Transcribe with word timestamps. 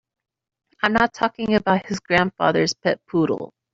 I'm 0.81 0.93
not 0.93 1.13
talking 1.13 1.53
about 1.53 1.85
his 1.85 1.99
grandfather's 1.99 2.73
pet 2.73 3.05
poodle. 3.05 3.53